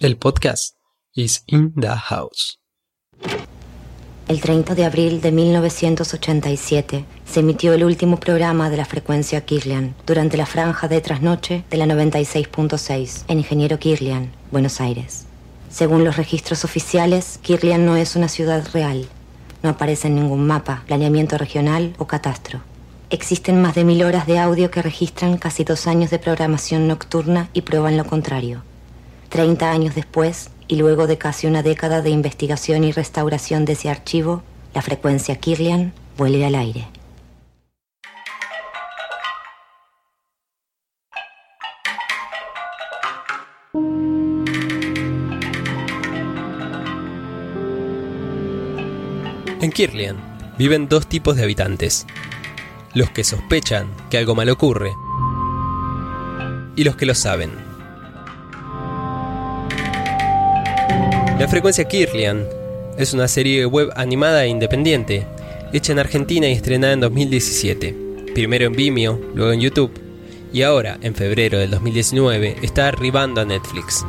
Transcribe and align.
El 0.00 0.16
podcast 0.16 0.76
is 1.12 1.42
in 1.48 1.74
the 1.74 1.88
house. 1.88 2.60
El 4.28 4.40
30 4.40 4.76
de 4.76 4.84
abril 4.84 5.20
de 5.20 5.32
1987 5.32 7.04
se 7.26 7.40
emitió 7.40 7.72
el 7.72 7.82
último 7.82 8.20
programa 8.20 8.70
de 8.70 8.76
la 8.76 8.84
frecuencia 8.84 9.44
Kirlian 9.44 9.96
durante 10.06 10.36
la 10.36 10.46
franja 10.46 10.86
de 10.86 11.00
trasnoche 11.00 11.64
de 11.68 11.76
la 11.78 11.86
96.6 11.86 13.24
en 13.26 13.38
Ingeniero 13.38 13.80
Kirlian, 13.80 14.30
Buenos 14.52 14.80
Aires. 14.80 15.26
Según 15.68 16.04
los 16.04 16.16
registros 16.16 16.64
oficiales, 16.64 17.40
Kirlian 17.42 17.84
no 17.84 17.96
es 17.96 18.14
una 18.14 18.28
ciudad 18.28 18.68
real. 18.72 19.08
No 19.64 19.70
aparece 19.70 20.06
en 20.06 20.14
ningún 20.14 20.46
mapa, 20.46 20.84
planeamiento 20.86 21.36
regional 21.38 21.96
o 21.98 22.06
catastro. 22.06 22.60
Existen 23.10 23.60
más 23.60 23.74
de 23.74 23.82
mil 23.82 24.04
horas 24.04 24.28
de 24.28 24.38
audio 24.38 24.70
que 24.70 24.80
registran 24.80 25.38
casi 25.38 25.64
dos 25.64 25.88
años 25.88 26.10
de 26.10 26.20
programación 26.20 26.86
nocturna 26.86 27.48
y 27.52 27.62
prueban 27.62 27.96
lo 27.96 28.04
contrario. 28.04 28.62
Treinta 29.28 29.70
años 29.70 29.94
después, 29.94 30.50
y 30.68 30.76
luego 30.76 31.06
de 31.06 31.18
casi 31.18 31.46
una 31.46 31.62
década 31.62 32.00
de 32.00 32.10
investigación 32.10 32.84
y 32.84 32.92
restauración 32.92 33.64
de 33.64 33.74
ese 33.74 33.90
archivo, 33.90 34.42
la 34.74 34.82
frecuencia 34.82 35.36
Kirlian 35.36 35.92
vuelve 36.16 36.44
al 36.46 36.54
aire. 36.54 36.88
En 49.60 49.72
Kirlian 49.72 50.16
viven 50.56 50.88
dos 50.88 51.06
tipos 51.06 51.36
de 51.36 51.42
habitantes. 51.42 52.06
Los 52.94 53.10
que 53.10 53.24
sospechan 53.24 53.88
que 54.08 54.16
algo 54.16 54.34
mal 54.34 54.48
ocurre 54.48 54.92
y 56.76 56.84
los 56.84 56.94
que 56.94 57.06
lo 57.06 57.14
saben. 57.14 57.67
La 61.38 61.46
frecuencia 61.46 61.84
Kirlian 61.84 62.48
es 62.96 63.12
una 63.12 63.28
serie 63.28 63.64
web 63.64 63.90
animada 63.94 64.44
e 64.44 64.48
independiente, 64.48 65.24
hecha 65.72 65.92
en 65.92 66.00
Argentina 66.00 66.48
y 66.48 66.52
estrenada 66.52 66.94
en 66.94 67.00
2017. 67.00 67.94
Primero 68.34 68.66
en 68.66 68.72
Vimeo, 68.72 69.20
luego 69.36 69.52
en 69.52 69.60
YouTube, 69.60 69.92
y 70.52 70.62
ahora, 70.62 70.98
en 71.00 71.14
febrero 71.14 71.60
del 71.60 71.70
2019, 71.70 72.56
está 72.62 72.88
arribando 72.88 73.40
a 73.40 73.44
Netflix. 73.44 74.04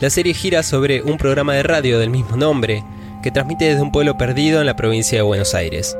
La 0.00 0.08
serie 0.08 0.32
gira 0.32 0.62
sobre 0.62 1.02
un 1.02 1.18
programa 1.18 1.52
de 1.52 1.62
radio 1.62 1.98
del 1.98 2.08
mismo 2.08 2.38
nombre, 2.38 2.82
que 3.22 3.30
transmite 3.30 3.66
desde 3.66 3.82
un 3.82 3.92
pueblo 3.92 4.16
perdido 4.16 4.58
en 4.60 4.66
la 4.66 4.76
provincia 4.76 5.18
de 5.18 5.22
Buenos 5.22 5.54
Aires. 5.54 5.94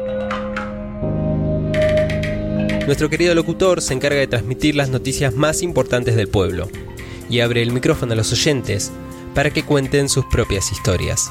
Nuestro 2.86 3.10
querido 3.10 3.34
locutor 3.34 3.82
se 3.82 3.92
encarga 3.92 4.20
de 4.20 4.26
transmitir 4.26 4.74
las 4.74 4.88
noticias 4.88 5.34
más 5.34 5.60
importantes 5.60 6.16
del 6.16 6.28
pueblo, 6.28 6.70
y 7.28 7.40
abre 7.40 7.60
el 7.60 7.72
micrófono 7.72 8.14
a 8.14 8.16
los 8.16 8.32
oyentes 8.32 8.90
para 9.36 9.50
que 9.50 9.64
cuenten 9.64 10.08
sus 10.08 10.24
propias 10.24 10.72
historias. 10.72 11.30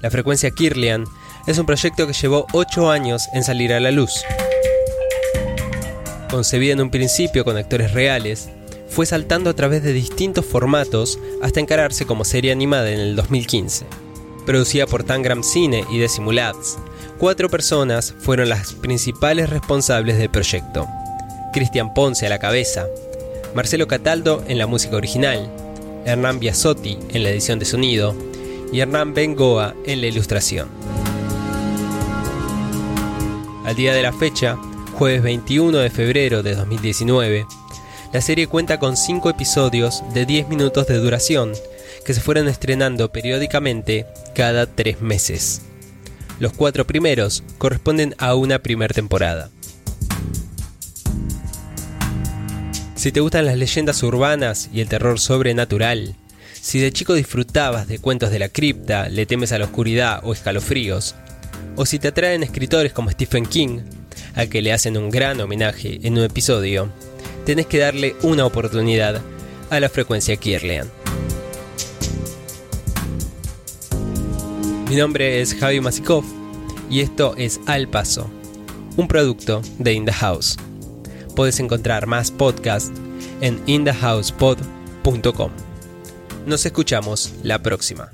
La 0.00 0.10
frecuencia 0.10 0.52
Kirlian 0.52 1.04
es 1.48 1.58
un 1.58 1.66
proyecto 1.66 2.06
que 2.06 2.12
llevó 2.12 2.46
8 2.52 2.92
años 2.92 3.28
en 3.32 3.42
salir 3.42 3.72
a 3.72 3.80
la 3.80 3.90
luz. 3.90 4.24
Concebida 6.30 6.74
en 6.74 6.80
un 6.80 6.90
principio 6.90 7.44
con 7.44 7.56
actores 7.56 7.92
reales, 7.92 8.50
fue 8.88 9.04
saltando 9.04 9.50
a 9.50 9.54
través 9.54 9.82
de 9.82 9.92
distintos 9.92 10.46
formatos 10.46 11.18
hasta 11.42 11.58
encararse 11.58 12.06
como 12.06 12.24
serie 12.24 12.52
animada 12.52 12.88
en 12.92 13.00
el 13.00 13.16
2015. 13.16 13.84
Producida 14.46 14.86
por 14.86 15.02
Tangram 15.02 15.42
Cine 15.42 15.84
y 15.90 15.98
Decimulads, 15.98 16.78
cuatro 17.18 17.50
personas 17.50 18.14
fueron 18.20 18.48
las 18.48 18.74
principales 18.74 19.50
responsables 19.50 20.18
del 20.18 20.30
proyecto. 20.30 20.86
Cristian 21.52 21.92
Ponce 21.94 22.26
a 22.26 22.28
la 22.28 22.38
cabeza, 22.38 22.86
Marcelo 23.56 23.88
Cataldo 23.88 24.44
en 24.46 24.58
la 24.58 24.68
música 24.68 24.94
original, 24.94 25.63
Hernán 26.04 26.38
Biasotti 26.38 26.98
en 27.10 27.22
la 27.22 27.30
edición 27.30 27.58
de 27.58 27.64
sonido 27.64 28.14
y 28.72 28.80
Hernán 28.80 29.14
Bengoa 29.14 29.74
en 29.84 30.00
la 30.00 30.06
ilustración. 30.06 30.68
Al 33.64 33.74
día 33.76 33.94
de 33.94 34.02
la 34.02 34.12
fecha, 34.12 34.56
jueves 34.94 35.22
21 35.22 35.78
de 35.78 35.90
febrero 35.90 36.42
de 36.42 36.54
2019, 36.54 37.46
la 38.12 38.20
serie 38.20 38.46
cuenta 38.46 38.78
con 38.78 38.96
5 38.96 39.30
episodios 39.30 40.02
de 40.12 40.26
10 40.26 40.48
minutos 40.48 40.86
de 40.86 40.98
duración 40.98 41.52
que 42.04 42.14
se 42.14 42.20
fueron 42.20 42.48
estrenando 42.48 43.10
periódicamente 43.10 44.06
cada 44.34 44.66
3 44.66 45.00
meses. 45.00 45.62
Los 46.38 46.52
cuatro 46.52 46.86
primeros 46.86 47.42
corresponden 47.58 48.14
a 48.18 48.34
una 48.34 48.58
primera 48.58 48.92
temporada. 48.92 49.50
Si 53.04 53.12
te 53.12 53.20
gustan 53.20 53.44
las 53.44 53.58
leyendas 53.58 54.02
urbanas 54.02 54.70
y 54.72 54.80
el 54.80 54.88
terror 54.88 55.20
sobrenatural, 55.20 56.14
si 56.54 56.78
de 56.78 56.90
chico 56.90 57.12
disfrutabas 57.12 57.86
de 57.86 57.98
cuentos 57.98 58.30
de 58.30 58.38
la 58.38 58.48
cripta, 58.48 59.10
le 59.10 59.26
temes 59.26 59.52
a 59.52 59.58
la 59.58 59.66
oscuridad 59.66 60.20
o 60.22 60.32
escalofríos, 60.32 61.14
o 61.76 61.84
si 61.84 61.98
te 61.98 62.08
atraen 62.08 62.42
escritores 62.42 62.94
como 62.94 63.10
Stephen 63.10 63.44
King, 63.44 63.80
a 64.34 64.46
que 64.46 64.62
le 64.62 64.72
hacen 64.72 64.96
un 64.96 65.10
gran 65.10 65.38
homenaje 65.38 66.00
en 66.02 66.16
un 66.16 66.24
episodio, 66.24 66.90
tenés 67.44 67.66
que 67.66 67.76
darle 67.76 68.16
una 68.22 68.46
oportunidad 68.46 69.20
a 69.68 69.80
la 69.80 69.90
frecuencia 69.90 70.36
Kirlian. 70.36 70.90
Mi 74.88 74.96
nombre 74.96 75.42
es 75.42 75.54
Javi 75.54 75.78
Masikov 75.78 76.24
y 76.88 77.00
esto 77.00 77.34
es 77.36 77.60
Al 77.66 77.86
Paso, 77.86 78.30
un 78.96 79.06
producto 79.08 79.60
de 79.78 79.92
In 79.92 80.06
the 80.06 80.12
House. 80.14 80.56
Puedes 81.34 81.60
encontrar 81.60 82.06
más 82.06 82.30
podcasts 82.30 82.92
en 83.40 83.60
inthehousepod.com. 83.66 85.50
Nos 86.46 86.66
escuchamos 86.66 87.32
la 87.42 87.60
próxima. 87.60 88.12